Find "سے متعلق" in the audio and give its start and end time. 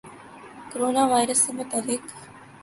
1.45-2.03